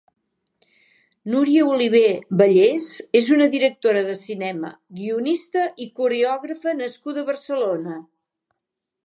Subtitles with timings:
[1.33, 2.87] Núria Olivé-Bellés
[3.19, 8.01] és una directora de cinema, guionista i coreògrafa nascuda a Barcelona.